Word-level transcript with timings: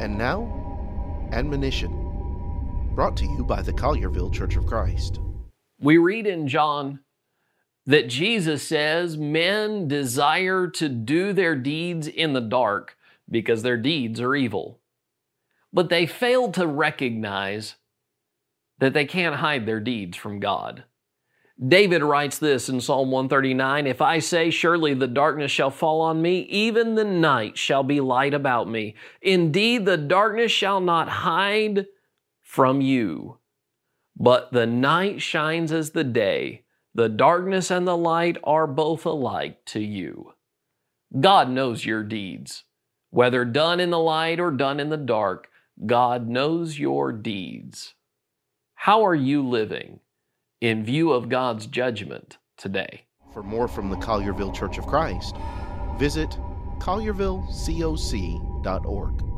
And 0.00 0.18
now, 0.18 1.28
admonition, 1.32 1.90
brought 2.94 3.16
to 3.18 3.24
you 3.24 3.44
by 3.44 3.62
the 3.62 3.72
Collierville 3.72 4.32
Church 4.32 4.56
of 4.56 4.66
Christ. 4.66 5.20
We 5.80 5.98
read 5.98 6.26
in 6.26 6.48
John 6.48 7.00
that 7.86 8.08
Jesus 8.08 8.62
says 8.62 9.16
men 9.16 9.88
desire 9.88 10.68
to 10.68 10.88
do 10.88 11.32
their 11.32 11.56
deeds 11.56 12.06
in 12.06 12.32
the 12.32 12.40
dark 12.40 12.96
because 13.30 13.62
their 13.62 13.76
deeds 13.76 14.20
are 14.20 14.34
evil. 14.34 14.78
But 15.72 15.88
they 15.88 16.06
fail 16.06 16.52
to 16.52 16.66
recognize 16.66 17.76
that 18.78 18.94
they 18.94 19.04
can't 19.04 19.36
hide 19.36 19.66
their 19.66 19.80
deeds 19.80 20.16
from 20.16 20.38
God. 20.38 20.84
David 21.66 22.02
writes 22.02 22.38
this 22.38 22.68
in 22.68 22.80
Psalm 22.80 23.10
139 23.10 23.86
If 23.86 24.00
I 24.00 24.18
say, 24.18 24.50
Surely 24.50 24.94
the 24.94 25.06
darkness 25.06 25.52
shall 25.52 25.70
fall 25.70 26.00
on 26.00 26.20
me, 26.20 26.40
even 26.40 26.94
the 26.94 27.04
night 27.04 27.56
shall 27.56 27.84
be 27.84 28.00
light 28.00 28.34
about 28.34 28.68
me. 28.68 28.96
Indeed, 29.20 29.84
the 29.84 29.96
darkness 29.96 30.50
shall 30.50 30.80
not 30.80 31.08
hide 31.08 31.86
from 32.42 32.80
you. 32.80 33.38
But 34.16 34.52
the 34.52 34.66
night 34.66 35.22
shines 35.22 35.72
as 35.72 35.90
the 35.90 36.04
day. 36.04 36.64
The 36.94 37.08
darkness 37.08 37.70
and 37.70 37.86
the 37.86 37.96
light 37.96 38.38
are 38.44 38.66
both 38.66 39.06
alike 39.06 39.64
to 39.66 39.80
you. 39.80 40.34
God 41.18 41.48
knows 41.48 41.86
your 41.86 42.02
deeds. 42.02 42.64
Whether 43.10 43.44
done 43.44 43.78
in 43.78 43.90
the 43.90 43.98
light 43.98 44.40
or 44.40 44.50
done 44.50 44.80
in 44.80 44.88
the 44.88 44.96
dark, 44.96 45.48
God 45.86 46.28
knows 46.28 46.78
your 46.78 47.12
deeds. 47.12 47.94
How 48.74 49.06
are 49.06 49.14
you 49.14 49.46
living 49.46 50.00
in 50.62 50.82
view 50.84 51.12
of 51.12 51.28
God's 51.28 51.66
judgment 51.66 52.38
today? 52.56 53.02
For 53.34 53.42
more 53.42 53.66
from 53.66 53.90
the 53.90 53.96
Collierville 53.96 54.54
Church 54.54 54.78
of 54.78 54.86
Christ, 54.86 55.34
visit 55.98 56.38
colliervillecoc.org. 56.78 59.31